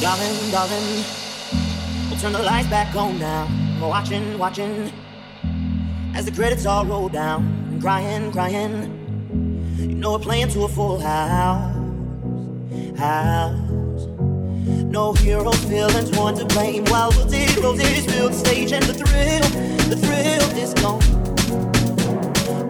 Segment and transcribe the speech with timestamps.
[0.00, 1.04] Darling, darling,
[2.08, 3.48] we'll turn the lights back on now.
[3.80, 4.92] We're watching, watching,
[6.14, 7.80] as the credits all roll down.
[7.80, 11.74] Crying, crying, you know we're playing to a full house,
[12.96, 13.58] house.
[14.86, 16.84] No hero villains, one to blame.
[16.84, 19.42] While we'll zeros is build stage and the thrill,
[19.88, 21.02] the thrill is gone.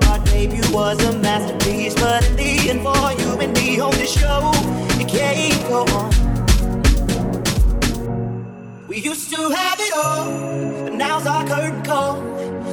[0.09, 4.19] Our debut was a masterpiece, but in the end, for you and me on this
[4.19, 4.51] show,
[4.99, 6.08] it can't go on.
[8.99, 10.25] We used to have it all,
[10.83, 12.17] but now's our curtain call.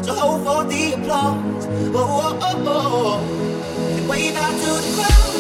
[0.02, 1.68] So hold for the applause.
[1.68, 3.22] Oh, oh, oh, oh.
[3.22, 3.96] oh.
[3.96, 5.36] And wave out to the crowd.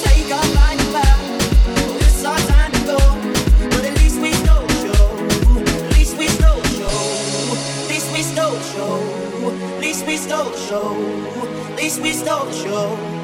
[0.00, 0.44] Take our
[2.24, 2.98] our time to go.
[3.68, 5.04] But at least we stole show.
[5.84, 6.96] At least we stole show.
[9.76, 10.88] At least we stole show.
[11.68, 13.23] At least we stole show.